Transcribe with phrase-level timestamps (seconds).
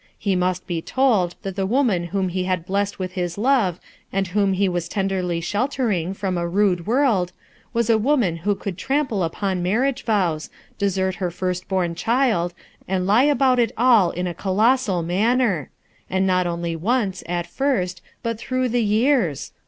[0.17, 3.79] He must be told that the woman whom he had blessed with bis love
[4.11, 6.47] and whom he was tenderly sheltering 226 RUTH ERSKINE'S SON from a
[6.81, 7.31] rude world
[7.71, 12.55] was a woman who could trample upon marriage vows, desert her first born child,
[12.87, 15.69] and lie about it all in a colossal manner;
[16.09, 19.51] not only once, at first, but through the years!